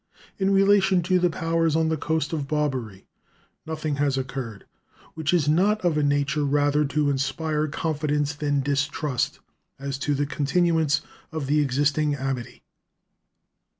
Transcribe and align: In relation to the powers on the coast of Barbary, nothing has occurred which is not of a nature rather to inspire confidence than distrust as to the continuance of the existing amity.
In 0.39 0.49
relation 0.51 1.03
to 1.03 1.19
the 1.19 1.29
powers 1.29 1.75
on 1.75 1.89
the 1.89 1.95
coast 1.95 2.33
of 2.33 2.47
Barbary, 2.47 3.05
nothing 3.67 3.97
has 3.97 4.17
occurred 4.17 4.65
which 5.13 5.31
is 5.31 5.47
not 5.47 5.79
of 5.85 5.95
a 5.95 6.01
nature 6.01 6.43
rather 6.43 6.85
to 6.85 7.11
inspire 7.11 7.67
confidence 7.67 8.33
than 8.33 8.61
distrust 8.61 9.37
as 9.77 9.99
to 9.99 10.15
the 10.15 10.25
continuance 10.25 11.01
of 11.31 11.45
the 11.45 11.59
existing 11.59 12.15
amity. 12.15 12.63